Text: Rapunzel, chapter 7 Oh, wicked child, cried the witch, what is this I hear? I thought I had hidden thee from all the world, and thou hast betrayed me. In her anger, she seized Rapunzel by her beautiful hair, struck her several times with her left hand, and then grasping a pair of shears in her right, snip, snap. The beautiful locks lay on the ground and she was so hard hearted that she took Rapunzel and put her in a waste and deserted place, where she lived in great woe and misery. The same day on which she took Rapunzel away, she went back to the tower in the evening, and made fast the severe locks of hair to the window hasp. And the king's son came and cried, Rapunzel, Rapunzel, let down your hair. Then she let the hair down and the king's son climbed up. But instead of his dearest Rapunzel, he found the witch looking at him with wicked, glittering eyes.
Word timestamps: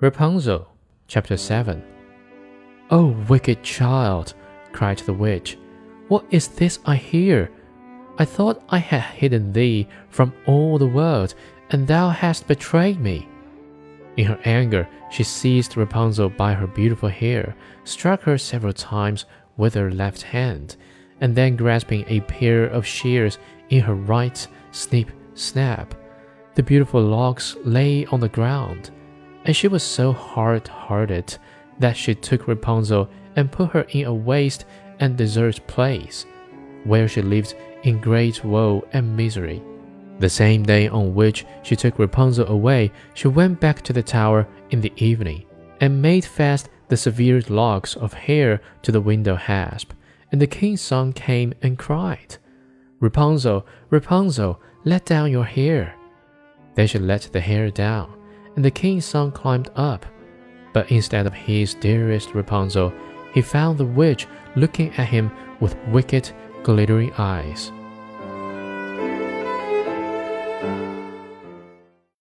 Rapunzel, 0.00 0.66
chapter 1.08 1.36
7 1.36 1.84
Oh, 2.88 3.08
wicked 3.28 3.62
child, 3.62 4.32
cried 4.72 4.96
the 5.00 5.12
witch, 5.12 5.58
what 6.08 6.24
is 6.30 6.48
this 6.48 6.78
I 6.86 6.96
hear? 6.96 7.50
I 8.16 8.24
thought 8.24 8.64
I 8.70 8.78
had 8.78 9.02
hidden 9.02 9.52
thee 9.52 9.86
from 10.08 10.32
all 10.46 10.78
the 10.78 10.86
world, 10.86 11.34
and 11.68 11.86
thou 11.86 12.08
hast 12.08 12.48
betrayed 12.48 12.98
me. 12.98 13.28
In 14.16 14.24
her 14.24 14.40
anger, 14.46 14.88
she 15.10 15.22
seized 15.22 15.76
Rapunzel 15.76 16.30
by 16.30 16.54
her 16.54 16.66
beautiful 16.66 17.10
hair, 17.10 17.54
struck 17.84 18.22
her 18.22 18.38
several 18.38 18.72
times 18.72 19.26
with 19.58 19.74
her 19.74 19.90
left 19.90 20.22
hand, 20.22 20.76
and 21.20 21.36
then 21.36 21.56
grasping 21.56 22.06
a 22.08 22.20
pair 22.22 22.64
of 22.64 22.86
shears 22.86 23.36
in 23.68 23.82
her 23.82 23.96
right, 23.96 24.48
snip, 24.70 25.10
snap. 25.34 25.94
The 26.54 26.62
beautiful 26.62 27.02
locks 27.02 27.54
lay 27.64 28.06
on 28.06 28.20
the 28.20 28.30
ground 28.30 28.92
and 29.44 29.56
she 29.56 29.68
was 29.68 29.82
so 29.82 30.12
hard 30.12 30.66
hearted 30.68 31.36
that 31.78 31.96
she 31.96 32.14
took 32.14 32.46
Rapunzel 32.46 33.08
and 33.36 33.50
put 33.50 33.70
her 33.70 33.86
in 33.90 34.06
a 34.06 34.14
waste 34.14 34.66
and 34.98 35.16
deserted 35.16 35.66
place, 35.66 36.26
where 36.84 37.08
she 37.08 37.22
lived 37.22 37.54
in 37.82 38.00
great 38.00 38.44
woe 38.44 38.86
and 38.92 39.16
misery. 39.16 39.62
The 40.18 40.28
same 40.28 40.62
day 40.64 40.88
on 40.88 41.14
which 41.14 41.46
she 41.62 41.76
took 41.76 41.98
Rapunzel 41.98 42.46
away, 42.48 42.92
she 43.14 43.28
went 43.28 43.60
back 43.60 43.80
to 43.82 43.92
the 43.94 44.02
tower 44.02 44.46
in 44.70 44.82
the 44.82 44.92
evening, 44.96 45.46
and 45.80 46.02
made 46.02 46.24
fast 46.24 46.68
the 46.88 46.96
severe 46.96 47.40
locks 47.48 47.96
of 47.96 48.12
hair 48.12 48.60
to 48.82 48.92
the 48.92 49.00
window 49.00 49.36
hasp. 49.36 49.92
And 50.32 50.40
the 50.40 50.46
king's 50.46 50.82
son 50.82 51.12
came 51.12 51.54
and 51.62 51.78
cried, 51.78 52.36
Rapunzel, 53.00 53.66
Rapunzel, 53.88 54.60
let 54.84 55.06
down 55.06 55.30
your 55.30 55.44
hair. 55.44 55.94
Then 56.74 56.86
she 56.86 56.98
let 56.98 57.22
the 57.32 57.40
hair 57.40 57.70
down 57.70 58.19
and 58.56 58.64
the 58.64 58.70
king's 58.70 59.04
son 59.04 59.32
climbed 59.32 59.70
up. 59.76 60.06
But 60.72 60.90
instead 60.90 61.26
of 61.26 61.34
his 61.34 61.74
dearest 61.74 62.34
Rapunzel, 62.34 62.92
he 63.32 63.42
found 63.42 63.78
the 63.78 63.84
witch 63.84 64.26
looking 64.56 64.92
at 64.94 65.08
him 65.08 65.30
with 65.60 65.76
wicked, 65.88 66.30
glittering 66.62 67.12
eyes. 67.14 67.72